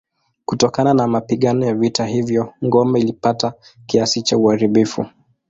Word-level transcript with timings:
Kutokana 0.45 0.93
na 0.93 1.07
mapigano 1.07 1.65
ya 1.65 1.73
vita 1.75 2.05
hivyo 2.05 2.53
ngome 2.65 2.99
ilipata 2.99 3.53
kiasi 3.85 4.21
cha 4.21 4.37
uharibifu. 4.37 5.05